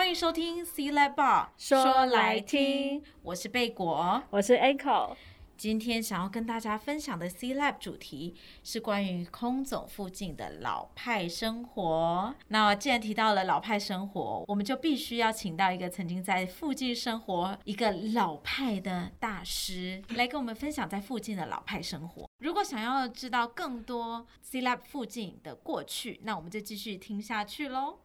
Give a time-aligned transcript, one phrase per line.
[0.00, 5.14] 欢迎收听 C Lab Bar 说来听，我是贝果，我是 Echo。
[5.58, 8.34] 今天想要跟大家分享的 C Lab 主题
[8.64, 12.34] 是关于空总附近的老派生活。
[12.48, 22.26] 那既然提到了老派生活，我们就必须要请到一个曾经在附近生活一个老派的大师来跟我们分享在附近的老派生活。
[22.38, 27.98] 如果想要知道更多 C Lab 附近的过去，那我们就继续听下去喽。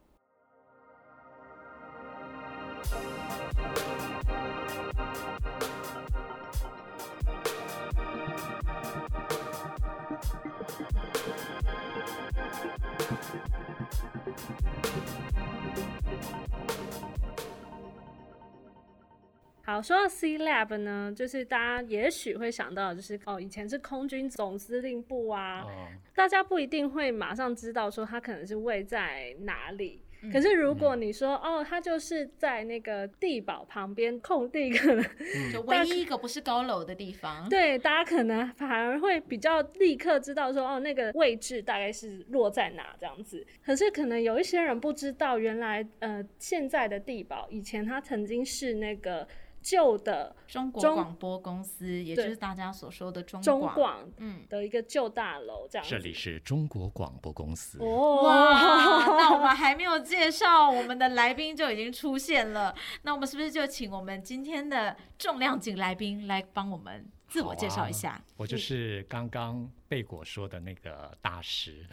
[19.62, 25.68] 好，说到 C Lab 呢，就是大家也许会想到，就是哦，以前是空军总司令部啊，哦、
[26.14, 30.05] 大家不一定会马上知道说它可能是位在哪里。
[30.32, 35.04] 可是如果你说、嗯、哦，它就是在那个地堡旁边空地，可能
[35.52, 37.48] 就 唯一一个不是高楼的地方。
[37.48, 43.46] 对，大家可能反而会比较立刻知道说哦，那个位置大概是落在哪这样子。
[43.64, 49.26] 可是可能有一些人不知道，原来呃现在的地堡以前它曾经是那个。
[49.66, 55.84] 旧的中国广播公司，也就是大家所说的中中广，嗯，的一个旧大楼，这样。
[55.90, 57.76] 这里是中国广播公司。
[57.80, 67.04] 哦，哇， 那我们还没有介绍我们的来宾就已经出现了，那我们是不是就请我们今天的重量级来宾来帮我们？
[67.28, 71.84] 自我介绍一下，啊，我就是刚刚贝果说的那个大师，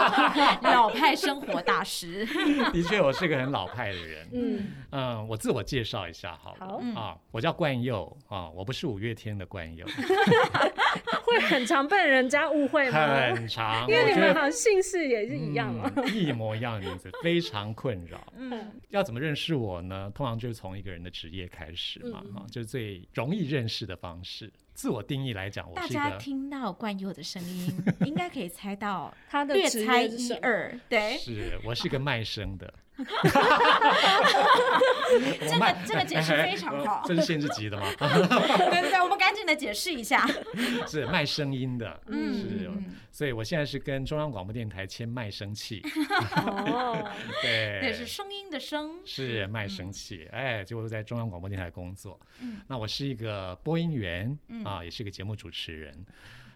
[0.62, 2.26] 老派生活大师。
[2.72, 4.28] 的确，我是个很老派的人。
[4.32, 9.86] 嗯嗯，我自我介绍一下好了，好啊，我叫冠佑啊，我不是五月天的冠佑。
[11.32, 13.06] 会很常被人家误会吗？
[13.34, 18.32] 很常，因为你们好像姓氏也是一样嘛，嗯，一模一样的名字，非常困扰。
[18.36, 20.10] 嗯，要怎么认识我呢？
[20.14, 24.52] 通常就是从一个人的职业开始嘛，嗯，就是最容易认识的方式。
[24.74, 27.70] 自我定义来讲，我是大家听到冠佑的声音，
[28.06, 30.74] 应该可以猜到他的略猜一二。
[30.88, 32.72] 对，是我是个卖声的。
[35.40, 37.86] 这个这个解释非常好， 这是限制级的吗？
[37.98, 40.26] 对对对，我们赶紧的解释一下。
[40.88, 42.70] 是卖声音的，嗯，是，
[43.12, 45.80] 所以我现在是跟中央广播电台签卖声器。
[46.44, 47.08] 哦，
[47.40, 50.28] 对，对，是声音的声，是卖声器。
[50.32, 52.18] 哎，就在中央广播电台工作。
[52.40, 56.04] 嗯，那我是一个播音员啊，也是一个节目主持人。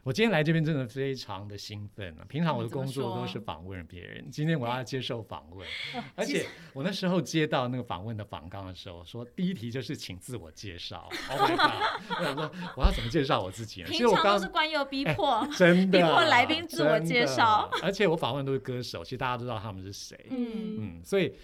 [0.07, 2.23] 我今天来这边真的非常的兴奋啊！
[2.29, 5.67] 平常我的工作都是访问别人，今天我要接受访问，
[6.15, 11.09] 而且我那时候接到那个访问的访纲的时候，说第一题就是请自我介绍。
[11.29, 11.83] Oh my god！
[12.21, 13.89] 我想说我要怎么介绍我自己呢？
[13.89, 17.69] 平常都是官友逼迫，真 的逼迫来宾自我介绍。
[17.83, 20.17] 而且我访问都是歌手，其实大家都知道他们是谁。
[20.31, 21.35] 嗯嗯，所以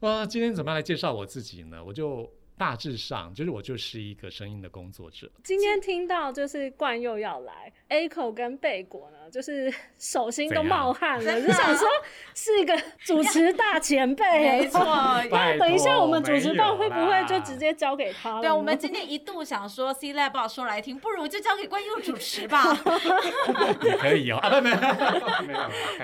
[0.00, 1.84] 哇，今天怎么样来介绍我自己呢？
[1.84, 2.32] 我就。
[2.56, 5.28] 大致上就是我就是一个声音的工作者。
[5.42, 11.86] 今天听到就是冠佑要来，Echo 跟贝果呢，就是手心都冒汗了，就想说
[12.34, 14.24] 是一个主持大前辈。
[14.24, 14.80] 没错，
[15.30, 18.42] 那等一下我们主持棒会不会就直接交给他了？
[18.42, 22.62] 对，我们今天一度想说 C Lab 说来听，不如就交给冠佑主持吧。
[23.82, 25.60] 也可以哦，没有没有。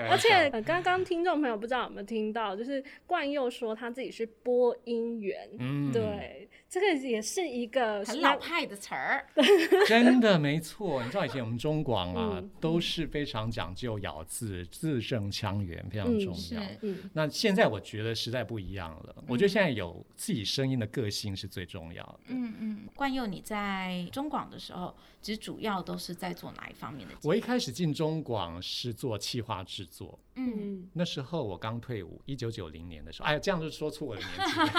[0.09, 6.40] 而且刚刚听众朋友不知道有没有听到，就是冠佑说他自己是播音员，嗯，对。
[6.41, 6.60] right?
[6.71, 9.27] 这个也是一个很老派的词儿，
[9.85, 11.03] 真的没错。
[11.03, 16.61] 你知道以前我们中广啊，嗯、都是非常讲究咬字、字正腔圆，非常重要。
[16.61, 22.19] 嗯嗯、那现在我觉得时代不一样了，嗯、我觉得现在有自己声音的个性是最重要的。
[22.27, 27.13] 嗯嗯，冠佑你在中广的时候，其实主要都是在做哪一方面的？
[27.23, 30.17] 我一开始进中广是做企划制作。
[30.35, 34.71] 嗯，那时候我刚退伍，一九九零年的时候，哎呀，这样就说出我的年纪。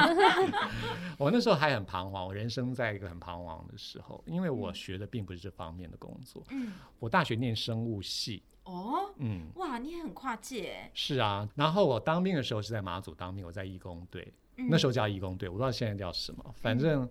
[1.18, 6.42] 我那时候还很彷徨，我人生在一个很彷徨的时候，因为我学的并不是这方面的工作。
[6.50, 8.42] 嗯，我大学念生物系。
[8.64, 10.90] 哦，嗯，哇，你也很跨界。
[10.94, 17.08] 是啊，然后我当兵的时候是在马祖当兵，我在义工队，嗯、那时候叫义工队，我不知道现在叫什么，反正。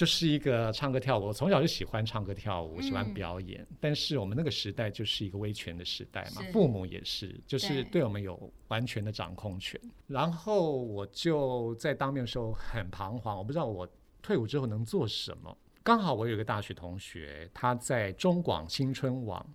[0.00, 3.60] 就是一个唱歌跳舞，我从小就喜欢唱歌跳舞，喜欢表演。
[3.68, 9.78] 嗯、但是我们那个时代就是一个威权的时代嘛，父母也是，就是对我们有完全的掌控权。
[10.06, 13.86] 然后我就在当面的时候很彷徨，我不知道我
[14.22, 15.54] 退伍之后能做什么。
[15.82, 19.46] 刚好我有一个大学同学，他在中广青春网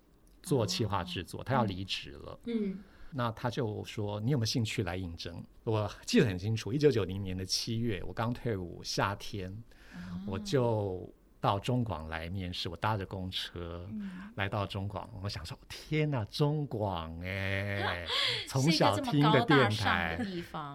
[0.43, 2.39] 做企划制作，哦、他要离职了。
[2.43, 9.55] 嗯，那他就说：“你有没有兴趣来应征？”我记得很清楚，一九九零年的七月，我刚退伍，夏天，哦、
[10.25, 11.14] 我就。
[11.45, 18.03] 到中广来面试，我搭着公车、嗯、来到中广，我想说，天哪，中广哎，
[18.49, 20.19] 从小听的电台，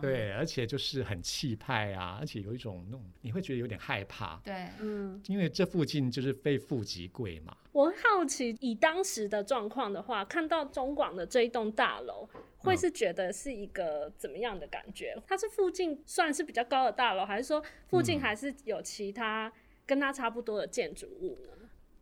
[0.00, 7.56] 对，而且就是很气派啊，而且有一种那种你会觉得有点害怕，对，嗯，因为这附近就是非富即贵嘛。
[7.72, 12.28] 我好奇，以当时的状况的话，看到中广的这一栋大楼，
[12.58, 15.14] 会是觉得是一个怎么样的感觉？
[15.16, 19.52] 嗯、它是附近算是比较高的大楼，还是说附近还是有其他？
[19.90, 21.48] 跟它差不多的建筑物呢？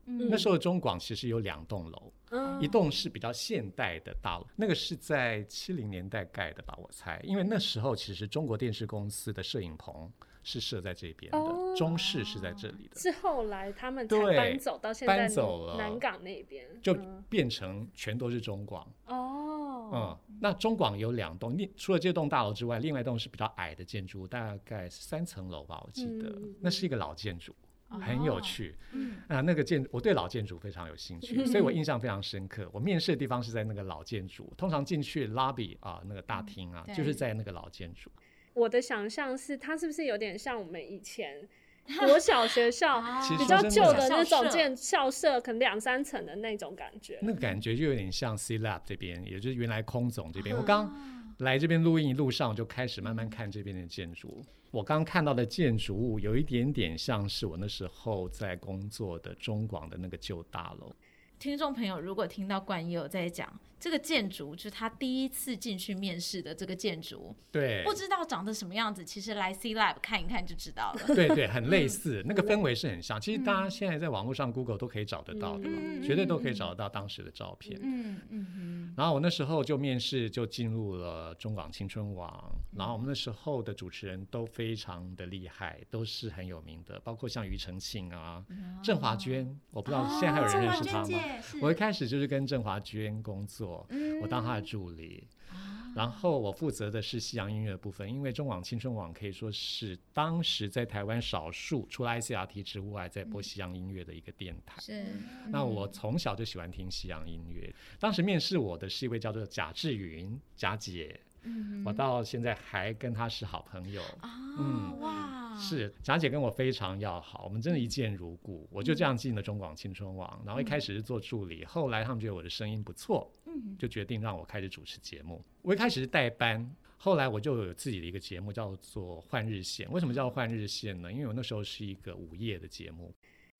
[0.05, 10.13] 嗯，那时候中广其实有两栋楼，嗯，一栋是比较现代的大楼，那个是在七零年代盖的吧，我猜，因为那时候其实中国电视公司的摄影棚
[10.43, 16.95] 是设在这边的，哦、中视是在这里的，是后来他们才搬走到现在搬走了南港那边，就
[17.31, 27.55] 变成全都是中广哦，嗯，那中广有两栋，另除了这栋大楼之外，另外一栋是比较矮的建筑，大概是三层楼吧，我记得，嗯、那是一个老建筑。
[27.89, 32.69] 很有趣，嗯、啊，那个建我对老建筑非常有兴趣，所以我印象非常深刻。
[32.73, 38.11] 我面试的地方是在那个老建筑，通常进去 lobby 啊，那个大厅啊，嗯、就是在那个老建筑。
[38.55, 41.49] 我的想象是，它是不是有点像我们以前
[42.01, 43.01] 国小学校
[43.39, 47.19] 比较旧的那种建校舍，可能两三层的那种感觉？
[47.23, 50.55] 那个感觉就有点像 C Lab 这边，也就是原来空总这边。
[50.55, 50.93] 我刚
[51.39, 54.45] 来这边录音一路上，就开始慢慢看这边的建筑。
[54.71, 60.93] 我刚看到的建筑物有一点点像是我那时候在工作的中广的那个旧大楼。
[61.39, 63.49] 听众朋友，如果听到冠佑在讲
[63.79, 71.07] 这个建筑，就是他第一次进去面试的这个建筑，对，不知道长得什么样子，其实来 C Lab 看一看就知道了。
[71.15, 73.21] 对对，很类似，嗯、那个氛围是很像。
[73.21, 77.79] 其实大家现在在网络上 Google 都可以找得到的，嗯、绝对都可以找得到当时的照片。
[77.81, 78.95] 嗯嗯嗯。
[78.97, 82.53] 然后我那时候就面试，就进入了中广青春网。
[82.77, 88.45] 然后我们那时候的主持人都非常的厉害，都是很有名的，包括像庾澄庆啊、
[88.83, 91.21] 郑华娟，我不知道现在还有人认识他吗？
[91.61, 104.81] 我一开始就是跟郑华娟工作，嗯、我当她的助理，嗯、然后我负责的是西洋音乐的部分，因为中广青春网可以说是当时在台湾少数除了 ICRT 之外在播西洋音乐的一个电台。
[104.81, 105.07] 是，
[105.49, 107.75] 那我从小就喜欢听西洋音乐。
[107.99, 111.21] 当时面试我的是一位叫做贾志云，贾姐。
[111.49, 114.03] 嗯、我到现在还跟他是好朋友。
[114.21, 118.63] 啊、嗯，哇，是贾姐跟我非常要好，我们真的一见如故。
[118.65, 125.43] 嗯、我就这样进了中广青春网，然后一开始是做助理，嗯、后来他们觉得我的声音不错，嗯，就决定让我开始主持节目。
[125.63, 129.89] 我一开始是代班，后来我就有自己的一个节目叫做《换日线》。
[129.91, 131.13] 为什么叫《换日线》呢？
[131.13, 133.15] 因为我那时候是一个午夜的节目。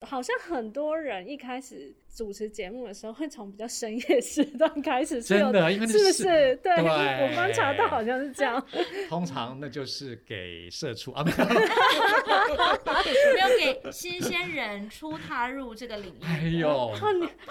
[0.07, 6.23] 好像很多人一开始主持节目的时候，会从比较深夜时段开始，真的，因为是不是？
[6.23, 8.65] 对，对我观察到好像是这样。
[9.09, 11.37] 通常那就是给社畜啊，没有，
[13.33, 16.23] 没有给新鲜人初踏入这个领域。
[16.23, 16.93] 哎呦，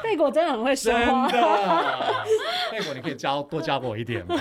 [0.03, 1.31] 贝果真的很会说话。
[1.31, 2.25] 真的，
[2.73, 4.37] 贝果你可以教多教我一点吗？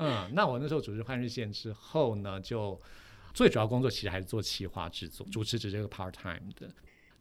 [0.00, 2.76] 嗯，那我那时候主持换日线之后呢，就
[3.32, 6.68] 最主要工作其实还是做企划制作，主持只是这个 part time 的。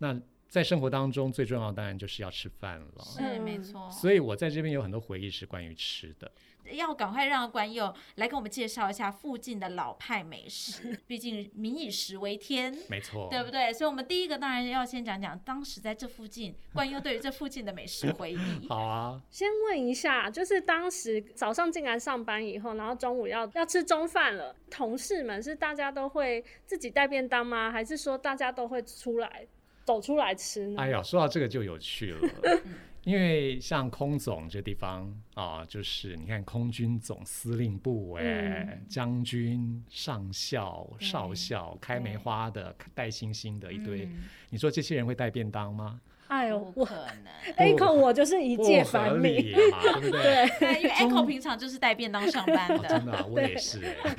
[0.02, 0.20] 那
[0.50, 3.90] 在生活当中最重要的当然就是要吃饭了，是没错。
[3.90, 6.30] 所以我在这边有很多回忆是关于吃的。
[6.74, 13.74] 要赶快让关佑来给我们介绍一下附近的老派美食，毕竟民以食为天，没错，对不对？
[13.74, 18.68] 所以，我们第一个当然要先讲讲当时在这附近，关佑对于这附近的美食回忆。
[18.70, 27.72] 好啊，先问一下，就是当时早上进来上班以后，然后中午要要吃中饭了，同事们是大家都会自己带便当吗？
[27.72, 29.48] 还是说大家都会出来？
[29.84, 30.82] 走出来吃呢？
[30.82, 32.30] 哎呀，说到这个就有趣了，
[33.04, 44.20] 因为像空总这地方啊，就是你看空军总司令部哎、欸，嗯、将军、上校、少校，开梅花的、带星星的一堆，嗯、
[44.50, 46.00] 你说这些人会带便当吗？
[46.28, 50.48] 哎呦，不可能！Echo 我就是一介凡民嘛，对不对？
[50.60, 54.16] 对，因为 Echo 平常就是带便当上班的，哦、真的、啊，我也是哎。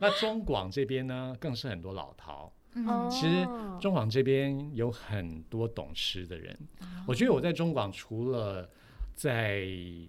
[0.00, 2.50] 那中广这边呢，更是很多老饕。
[2.74, 3.46] 嗯，其实
[3.80, 6.56] 中广这边有很多懂吃的人。
[6.80, 8.68] 哦、我觉得我在中广除了
[9.14, 9.66] 在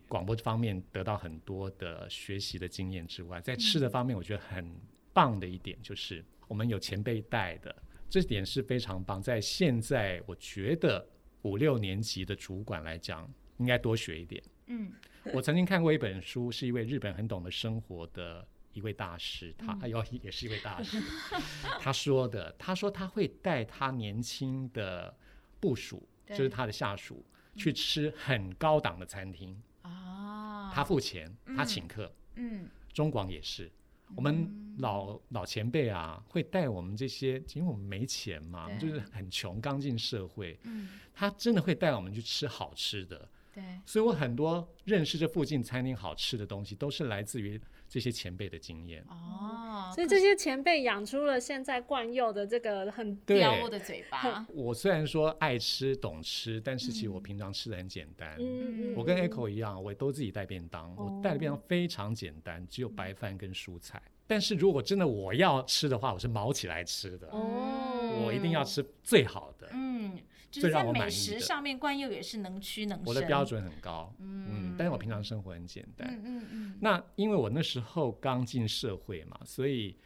[0.08, 4.74] 广播方面得到很多的学习的经验之外，在吃的方面，我觉得很
[5.12, 7.76] 棒的一点就是我们有前辈带的，
[8.10, 9.22] 这点是非常棒。
[9.22, 11.06] 在现在，我觉得
[11.42, 14.42] 五六年级的主管来讲，应该多学一点。
[14.68, 14.90] 嗯，
[15.34, 21.02] 我曾经看过一本书，是一位日本很懂得生活的一位大师，他哎呦也是一位大师，
[21.80, 25.16] 他说的，他说他会带他年轻的
[25.60, 27.24] 部属，就是他的下属，
[27.56, 29.62] 去吃很高档的餐厅。
[29.84, 33.72] 啊，他付钱，他请客，嗯，中广也是。
[34.16, 40.60] 我们老老前辈啊，会带我们这些，因为我们没钱嘛，就是很穷，刚进社会。
[40.64, 43.28] 嗯，他真的会带我们去吃好吃的。
[43.56, 47.60] 对，所以我很多认识这附近餐厅好吃的东西，都是来自于
[47.94, 49.06] 这些前辈的经验。
[49.08, 54.44] 哦，所以这些前辈养出了现在冠佑的这个很刁的嘴巴。
[54.50, 58.36] 我虽然说爱吃懂吃，但是其实我平常吃的很简单。
[58.40, 64.02] 嗯，我跟 Echo 一样，我都自己带便当，我带的便当非常简单，只有白饭跟蔬菜。
[64.26, 67.28] 但是如果真的我要吃的话，我是毛起来吃的。
[67.30, 69.70] 哦，我一定要吃最好的。
[69.74, 70.18] 嗯。
[70.54, 73.08] 就是在美食上面，冠佑也是能屈能伸。
[73.08, 76.08] 我的标准很高，嗯，嗯，但是我平常生活很简单。
[76.08, 79.98] 嗯嗯，嗯那因为我那时候刚进社会嘛，所以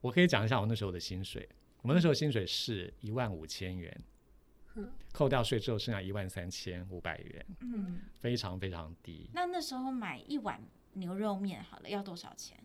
[0.00, 1.46] 我可以讲一下我那时候的薪水。
[1.82, 4.02] 我们那时候薪水是一万五千元，
[4.76, 9.28] 嗯、扣掉税之后剩下一万三千五百元，嗯，非常非常低。
[9.34, 10.58] 那那时候买一碗
[10.94, 12.56] 牛肉面好了，要多少钱？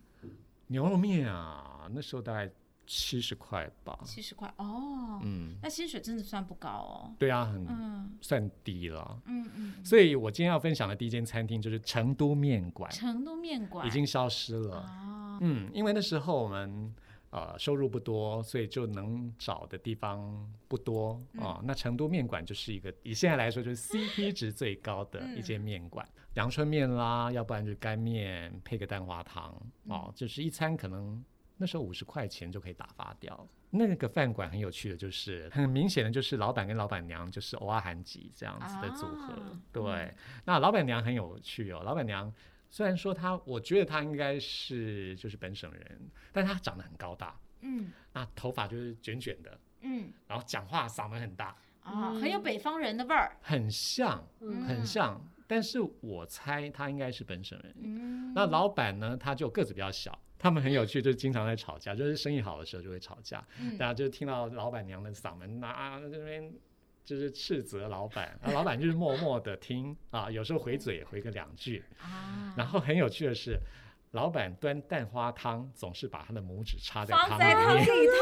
[0.67, 2.49] 牛肉面啊，那时候大概。
[2.87, 7.15] 七十块吧，七十块哦，嗯，那薪水真的算不高哦。
[7.17, 9.85] 对啊，很、嗯、算低了，嗯嗯。
[9.85, 12.91] 所以我今天要分享的第一间餐厅就是成都面馆。
[12.91, 16.93] 成都面馆已经消失了，哦、嗯，因为那时候我们
[17.31, 21.61] 呃收入不多，所以就能找的地方不多啊、嗯呃。
[21.63, 29.49] 那成都面馆就是一个以现在来说就是 CP 值最高的 一间面馆，阳、嗯、春面啦，要不然就是干面配个蛋花汤
[29.87, 31.23] 哦、呃，就是一餐可能。
[31.57, 33.47] 那时候五十块钱就可以打发掉。
[33.71, 39.33] 那个饭馆很有趣的，就是很明显的就是老板跟老板娘就是偶尔韩吉这样子的组合。
[39.33, 41.81] 啊、对，嗯、那老板娘很有趣哦。
[41.83, 42.33] 老板娘
[42.69, 47.37] 虽然说她，我觉得她应该是就是本省人，但她长得很高大。
[47.61, 49.59] 嗯，那头发就是卷卷的。
[49.81, 51.55] 嗯，然后讲话嗓门很大。
[51.81, 53.35] 啊，很有北方人的味儿。
[53.41, 55.19] 很像，很像。
[55.21, 57.75] 嗯、但是我猜她应该是本省人。
[57.83, 60.17] 嗯，那老板呢，他就个子比较小。
[60.45, 63.43] 他们很有趣，就是经常在吵架，就是生意好的时候就会吵架。
[63.59, 66.53] 嗯，然后就听到老板娘的嗓门啊，这边
[67.03, 71.83] 就是斥责老板，然后老板就是默默的听啊，有时候回嘴也回个两句。
[71.99, 73.59] 啊，然后很有趣的是，
[74.11, 77.39] 老板端蛋花汤总是把他的拇指插在汤里面。
[77.39, 78.21] 放在汤里头。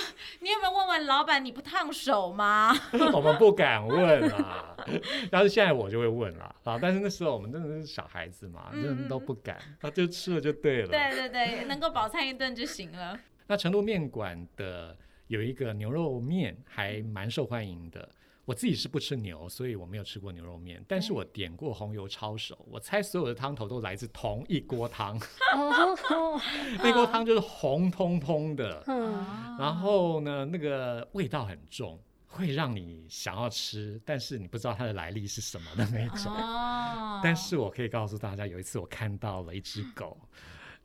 [0.40, 2.74] 你有没有问问老板你不烫手吗？
[3.12, 4.73] 我们不敢问啊，
[5.30, 6.78] 但是现在我就会问了啊。
[6.80, 10.88] 但是那时候我们真的是小孩子嘛，真的都不敢，他就吃了就对了。
[10.88, 13.18] 对对对，能够饱餐一顿就行了。
[13.46, 18.08] 那成都面馆的有一个牛肉面还蛮受欢迎的。
[18.46, 20.84] 我自己是不吃牛，所以我没有吃过牛肉面。
[20.86, 25.18] 但是我点过红油抄手，我猜所有的汤头都来自同一锅汤。
[26.76, 28.84] 那锅汤就是红彤彤的，
[29.58, 31.98] 然后呢，那个味道很重，
[32.34, 36.32] 会让你想要吃，但是你不知道它的来历是什么的那种。
[37.22, 40.18] 但是我可以告诉大家，有一次我看到了一只狗，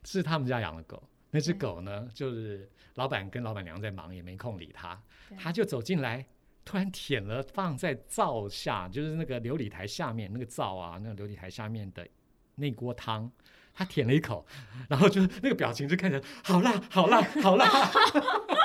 [0.04, 1.02] 是他们家养的狗。
[1.32, 5.00] 那只狗呢，就是老板跟老板娘在忙，也没空理它，
[5.36, 6.24] 它就走进来。
[6.64, 12.06] 突然舔了放在灶下，就是那个琉璃台下面那个灶啊，那个琉璃台下面的
[12.54, 13.28] 那锅汤，
[13.72, 14.46] 他舔了一口，
[14.88, 17.66] 然后就是那个表情就看起来好辣，好辣，好辣。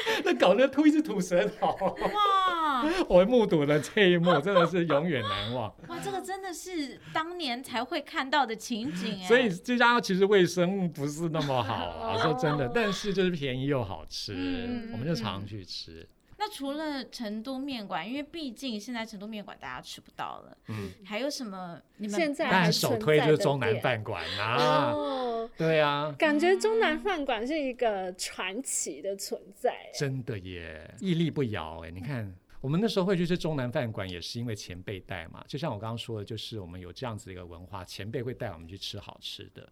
[0.24, 1.68] 那搞得，吐一直吐舌头。
[2.14, 2.84] 哇！
[3.08, 5.74] 我目睹了这一幕，真的是永远难忘。
[5.88, 9.26] 哇，这个真的是当年才会看到的情景哎。
[9.26, 16.06] 所以这家其实卫生不是那么好啊， 说真的，但是就是便宜又好吃，嗯、我们就常常去吃。
[16.40, 21.80] 那除了成都面馆，因为毕竟现在成都面馆大家吃不到了，嗯，还有什么？
[21.96, 31.90] 你们现在当然首推就是中南饭馆啊，哦，对啊，感觉中南饭馆是一个传奇的存在，真的耶，屹立不摇哎！
[31.90, 39.68] 你看，我们那时候会去吃中南饭馆，也是因为前辈带嘛，就像我刚刚说的，就是我们有这样子一个文化，前辈会带我们去吃好吃的。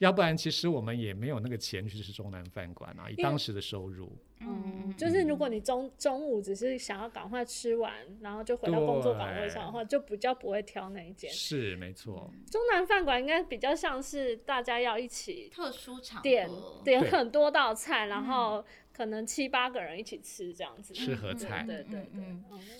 [0.00, 3.10] 要不然，其实我们也没有那个钱去吃中南饭馆啊。
[3.10, 11.30] 以当时的收入，嗯，就是如果你中中午只是想要赶快吃完，然后就回到工作岗位上的话，就比较不会挑那一间。
[11.30, 12.30] 是没错。
[12.50, 16.48] 中南饭馆应该比较像是大家要一起特殊场点
[16.84, 18.64] 点很多道菜，然后。
[18.90, 22.20] 可能七八个人一起吃这样子，吃合菜，对对对。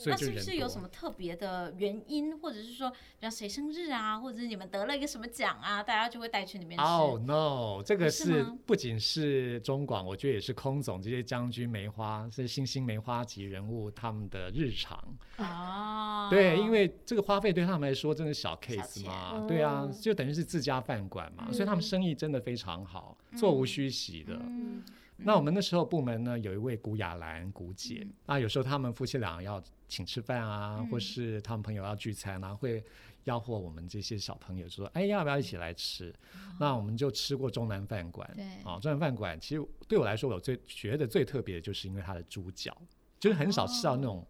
[0.04, 6.84] 那是不是有什么特别的原因，或者是说，比如谁生日啊，或者是你们得了一个什么奖啊，大家就会带去里面吃？
[6.84, 15.02] 哦、oh, no，这个是不仅是中广，我觉得也是空总这些将军梅花是新兴梅花级人物他们的日常。
[15.38, 24.34] 哦、oh，对，因为这个花费对他们来说真的小 case 嘛，对啊，就等于是自家饭馆嘛、嗯，所以他们生意真的非常好，嗯、座无虚席的。
[24.34, 24.82] 嗯。
[25.16, 32.84] 那我们那时候部门呢，有一位古雅兰古姐，那、嗯、有时候他们夫妻俩要请吃饭啊、嗯，或是他们朋友要聚餐啊，会
[33.28, 38.30] 吆喝我们这些小朋友说：“哎，要不要一起来吃？”嗯、那我们就吃过中南饭馆。
[38.34, 42.76] 对啊，中南饭馆其实对我来说，我最觉得最特别的就是因为它的猪脚，
[43.20, 44.26] 就是很少吃到那种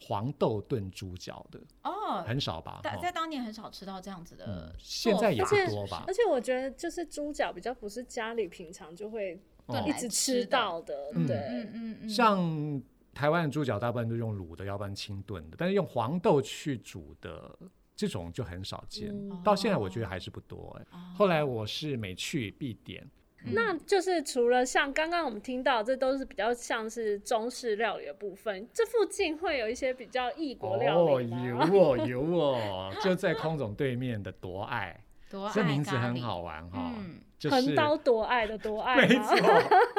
[0.00, 2.80] 黄豆炖猪脚的哦，很少吧？
[2.84, 6.04] 在在当年很少吃到这样子的、嗯，现在也不多吧？
[6.06, 9.40] 而且我觉得，就是猪脚比较不是家里平常就会。
[9.68, 12.08] 对，一直吃到的，嗯、对，嗯嗯嗯。
[12.08, 12.80] 像
[13.12, 15.56] 台湾的猪脚，大部分都用卤的，要不然清炖的。
[15.58, 17.58] 但是用黄豆去煮的
[17.96, 20.98] 这种就很少见，嗯、到现在我觉得还是不多哎、哦。
[21.16, 23.02] 后来我是每去必点、
[23.44, 23.52] 嗯。
[23.54, 28.68] 那就是除了像刚刚我们听到，这都是比较像是中式料理的部分。
[28.72, 31.68] 这附近会有一些比较异国料理吗？
[31.72, 36.92] 哦，有哦，有哦，就在空总对面的夺爱， 夺爱，这名字很好玩哈。
[36.98, 39.36] 嗯横、就是、刀夺爱的夺爱，没错，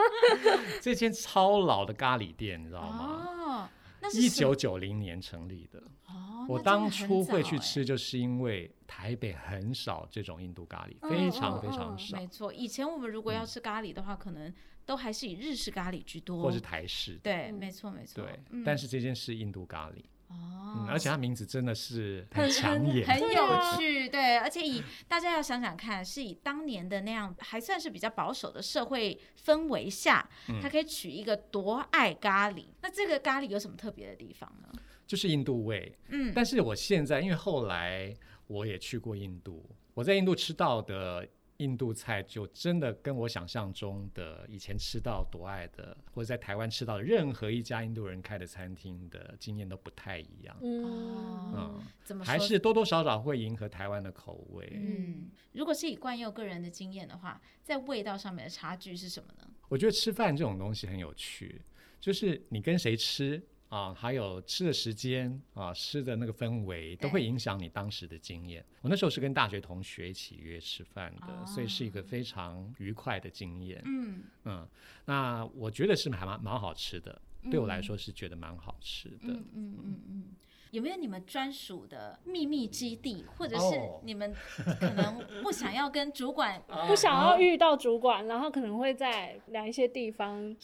[0.82, 3.70] 这间超老的咖喱店，你知道吗？
[4.13, 5.80] 一九九零年成立的。
[6.06, 12.16] 哦，我当初会去吃，就是因为台北很少这种印度咖喱，哦、非常非常少。
[12.16, 14.54] 哦哦、没错，以前我们如果要吃咖喱的话，嗯、可能
[14.86, 17.20] 都还是以日式咖喱居多，或是台式。
[17.22, 18.24] 对，没错没错。
[18.24, 20.04] 对、嗯，但是这件是印度咖喱。
[20.27, 30.29] 哦、嗯，而且它名字真的是 很抢眼，很有趣，对，而且以大家要想想看，是以当年的那样还算是比较保守的社会氛围下，
[30.62, 32.65] 它可以取一个夺爱咖喱。
[32.81, 34.69] 那这个咖喱有什么特别的地方呢？
[35.05, 38.13] 就是印度味，嗯，但是我现在因为后来
[38.48, 41.27] 我也去过印度，我在印度吃到的。
[41.57, 50.55] 印度菜就真的跟我想象中的以前吃到多爱的，或者在台湾吃到的任何一家印度人开的餐厅的经验都不太一样。
[50.61, 52.23] 嗯，嗯，怎么？
[52.23, 54.71] 还是多多少少会迎合台湾的口味。
[54.73, 59.47] 嗯，如果是以冠佑个人的经验的话，在味道上面的差距是什么呢？
[59.69, 61.61] 我觉得吃饭这种东西很有趣，
[61.99, 63.43] 就是你跟谁吃。
[63.69, 68.65] 啊，还有吃的时间啊，吃的那个氛围都会影响你当时的经验。
[68.81, 73.81] 我那时候是跟大学同学一起约吃饭的，哦，所以是一个非常愉快的经验。
[73.85, 74.68] 嗯嗯，
[75.05, 79.33] 那我觉得是还蛮蛮好吃的，嗯，对我来说是觉得蛮好吃的。
[79.33, 80.24] 嗯嗯嗯嗯。
[80.72, 84.34] 有没有你们专属的秘密基地，或者是你们
[84.80, 90.56] 可能不想要跟主管， 不想要遇到主管，然后可能会在两一些地方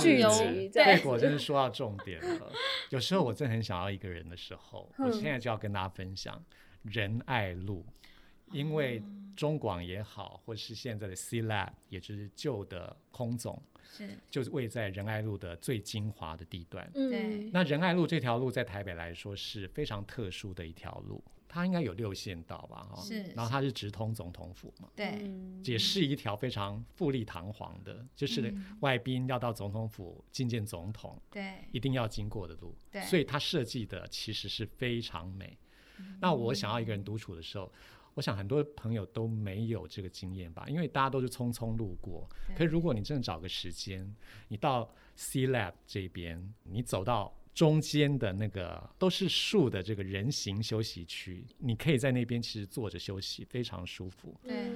[0.00, 0.68] 聚集？
[0.68, 2.52] 对，果真是说到重点了。
[2.90, 6.42] 有时候我真的很想要一个人的时候，我现在就要跟大家分享
[6.82, 7.84] 仁爱路，
[8.52, 9.02] 因为
[9.34, 13.60] 中广也好，或是现在的 C Lab，也就是旧的空总。
[13.84, 16.90] 是，就是位在仁爱路的最精华的地段。
[16.92, 22.88] 对，那仁爱路这条路在台北来说是非常特殊的一条路，它应该有六线道吧？
[22.90, 23.22] 哈，是。
[23.34, 24.88] 然后它是直通总统府嘛？
[24.96, 25.30] 对，
[25.64, 32.74] 也是一条非常富丽堂皇的，就是外宾要到总统府觐见总统，对，一定要经过的路。
[32.90, 35.58] 对，所以它设计的其实是非常美。
[36.18, 37.70] 那我想要一个人独处的时候。
[38.14, 42.28] 我想很多朋友都没有这个经验吧，因为大家都是匆匆路过。
[42.54, 44.14] 可是如果你真的找个时间，
[44.48, 54.38] 你到 C Lab 这边，你走到中间的那个都是树的这个人行休息区，你可以在那边其实坐着休息，非常舒服。
[54.42, 54.70] 对。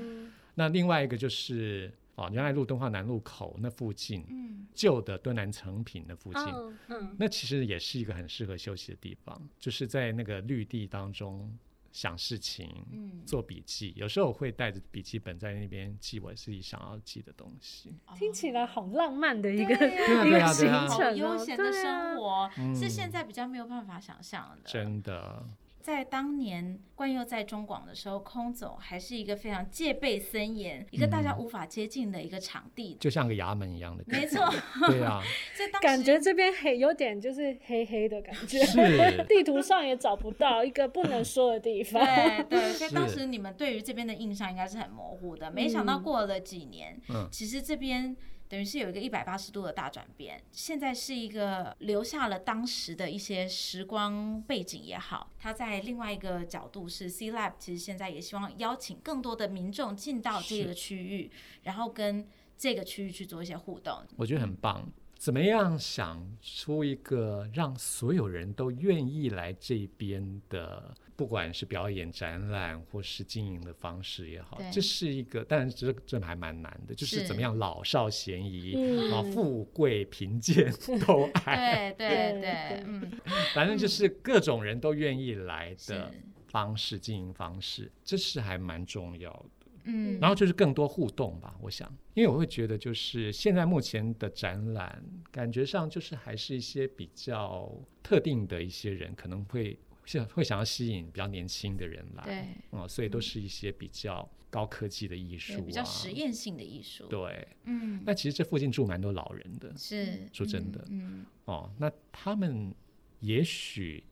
[0.55, 6.42] 那另外一个就是哦，原来路敦化南路口那附近，嗯，旧的敦南成品那附近，
[6.88, 11.55] 嗯，那其实也是一个很适合休息的地方，就是在那个绿地当中。
[11.96, 17.90] 想事情，嗯，做笔记，有时候我会带着笔记本在那边记我自己想要记的东西。
[18.14, 24.68] 听起来好浪漫的一个、啊、一个行程，悠闲的生活、啊、是现在比较没有办法想象的。
[24.70, 25.42] 真的。
[25.87, 34.03] 在当年冠佑在中广的时候，空总还是一个非常戒备森严、嗯、一个大家无法接近的一个场地，就像个衙门一样的。
[34.09, 34.44] 没错，
[34.88, 35.22] 对啊，
[35.55, 42.05] 所以当感觉这边黑有点就是黑黑的感觉，是 地图上也找不到一个不能说的地方。
[42.05, 45.49] 对 对，所以当时你们对于这边的印象应该是很模糊的。
[45.53, 48.16] 没想到过了几年，嗯，其实这边。
[48.48, 61.30] 等于是有一个一百八十度的大转变，现在是一个留下了当时的一些时光背景也好，它在另外一个角度是 C Lab，其实现在也希望邀请更多的民众进到这个区域，
[61.62, 64.02] 然后跟这个区域去做一些互动。
[64.16, 64.88] 我觉得很棒。
[65.18, 78.74] 怎么样想出一个让所有人都愿意来这边的，不管是表演、展览或是经营的方式也好，这是一个，但是这这还蛮难的，就是怎么样老少咸宜
[79.11, 80.72] 啊，富贵贫贱
[81.07, 83.11] 都爱，对对 对，嗯，
[83.55, 86.12] 反正就是各种人都愿意来的
[86.48, 89.55] 方式，经营方式，这是还蛮重要的。
[89.87, 97.72] 嗯，然后就是更多互动吧，我想，因为我会觉得，就是现在目前的展览，感觉上就是还是一些比较
[98.03, 112.75] 特定的一些人，可能会想会想要吸引比较年轻的人来，对，嗯，所以都是一些比较高科技的艺术啊，比较实验性的艺术，对，嗯，那其实这附近住蛮多老人的，是，说真的，嗯，哦，那他们
[113.20, 114.03] 也许。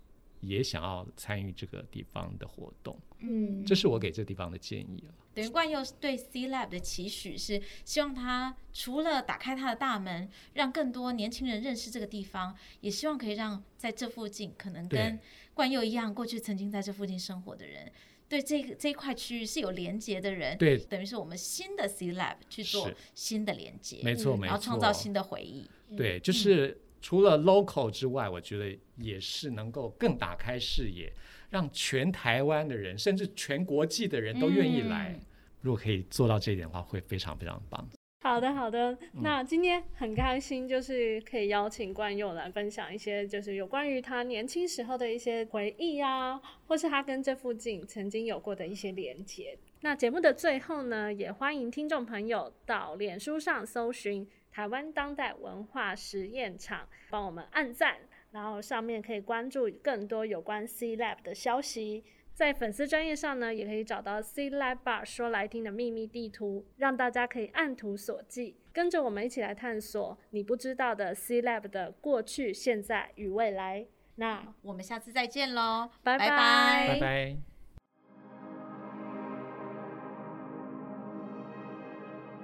[0.46, 5.14] 也想要参与这个地方的活动，嗯，这是我给这地方的建议了。
[5.34, 15.18] 等于冠佑对 C Lab 的期许是，希望他除了打开他的大门，让更多年轻人认识这个地方，也希望可以让在这附近可能跟
[15.52, 17.90] 冠佑一样，过去曾经在这附近生活的人，
[18.28, 26.80] 对这个这一块区域是有连接的人，对，等于是我们新的 C Lab 去做新的连接，没错，没错，然后创造新的回忆，对，就是。
[27.04, 31.12] 嗯除了 local 之外，我觉得也是能够更打开视野，
[31.50, 35.14] 让全台湾的人，甚至全国际的人都愿意来。
[35.14, 35.20] 嗯、
[35.60, 37.86] 如果可以做到这一点的话，会非常非常棒。
[38.22, 38.96] 好的，好的。
[39.20, 49.58] 那今天很开心，就是可以邀请冠佑来分享一些，就是有关于他年轻时候的一些回忆啊，或是他跟这附近曾经有过的一些连接。
[49.82, 54.26] 那节目的最后呢，也欢迎听众朋友到脸书上搜寻。
[54.54, 57.96] 台湾当代文化实验场，帮我们按赞，
[58.30, 62.04] 然后上面可以关注更多有关 C Lab 的消息。
[62.32, 73.86] 在粉丝专业上呢，也可以找到 C Lab Bar 说来听的秘密地图，让大家可以按图索骥，跟着我们一起来探索你不知道的 C Lab 的过去、现在与未来。
[74.16, 77.53] 那我们下次再见喽，拜拜，拜拜。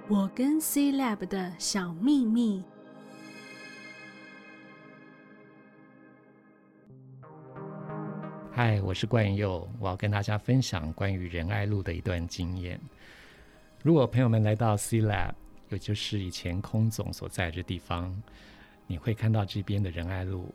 [0.07, 2.63] 我跟 C Lab 的小秘密。
[8.51, 12.79] 嗨，我是冠佑，我要跟大家分享关于仁爱路的一段经验。
[13.81, 15.33] 如果朋友们来到 C Lab，
[15.69, 18.21] 也就是以前空总所在的地方，
[18.87, 20.53] 你会看到这边的仁爱路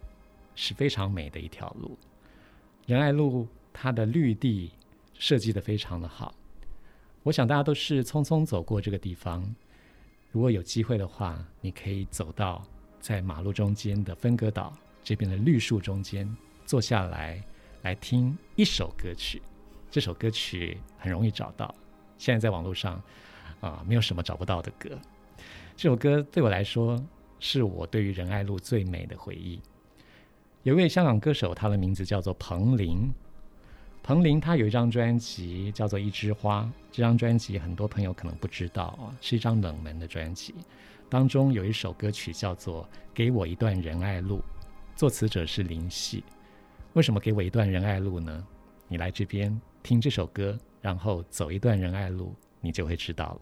[0.55, 1.97] 是非常美的一条路。
[2.85, 4.71] 仁爱路它的绿地
[5.15, 6.35] 设计的非常的好。
[7.27, 9.45] 我想大家都是匆匆走过这个地方。
[10.31, 12.63] 如果有机会的话，你可以走到
[13.01, 16.25] 在马路中间的分隔岛这边的绿树中间，
[16.67, 17.43] 坐下来
[17.83, 19.43] 来听一首歌曲。
[19.91, 21.75] 这首歌曲很容易找到，
[22.17, 23.03] 现在在网络上
[23.61, 24.97] 啊、没有什么找不到的歌。
[25.77, 26.97] 这首歌对我来说，
[27.41, 29.61] 是我对于仁爱路最美的回忆。
[30.63, 33.13] 有一位香港歌手，他的名字叫做彭羚。
[34.07, 40.55] 彭羚他有一张专辑叫做《一枝花》，这张专辑很多朋友可能不知道啊，是一张冷门的专辑。
[41.09, 44.39] 当中有一首歌曲叫做《给我一段仁爱路》，
[44.95, 46.23] 作词者是林夕。
[46.93, 48.47] 为什么给我一段仁爱路呢？
[48.87, 53.41] 你来这边听这首歌，然后走一段仁爱路，你就会知道了。